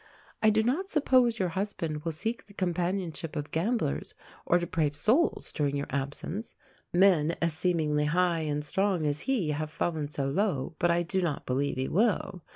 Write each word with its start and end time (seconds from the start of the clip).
_I 0.41 0.49
do 0.49 0.63
not 0.63 0.89
suppose 0.89 1.37
your 1.37 1.49
husband 1.49 2.03
will 2.03 2.11
seek 2.11 2.47
the 2.47 2.55
companionship 2.55 3.35
of 3.35 3.51
gamblers 3.51 4.15
or 4.47 4.57
depraved 4.57 4.95
souls 4.95 5.51
during 5.53 5.75
your 5.75 5.85
absence. 5.91 6.55
Men 6.91 7.35
as 7.39 7.53
seemingly 7.53 8.05
high 8.05 8.39
and 8.39 8.65
strong 8.65 9.05
as 9.05 9.29
he 9.29 9.51
have 9.51 9.69
fallen 9.69 10.09
so 10.09 10.25
low, 10.25 10.73
but 10.79 10.89
I 10.89 11.03
do 11.03 11.21
not 11.21 11.45
believe 11.45 11.77
he 11.77 11.87
will. 11.87 12.41